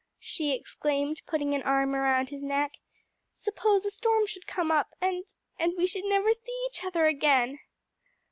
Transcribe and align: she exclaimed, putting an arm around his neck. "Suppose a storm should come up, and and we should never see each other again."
she 0.17 0.51
exclaimed, 0.51 1.21
putting 1.27 1.53
an 1.53 1.61
arm 1.61 1.93
around 1.93 2.29
his 2.29 2.41
neck. 2.41 2.79
"Suppose 3.33 3.85
a 3.85 3.91
storm 3.91 4.25
should 4.25 4.47
come 4.47 4.71
up, 4.71 4.95
and 4.99 5.31
and 5.59 5.73
we 5.77 5.85
should 5.85 6.05
never 6.05 6.33
see 6.33 6.65
each 6.65 6.83
other 6.83 7.05
again." 7.05 7.59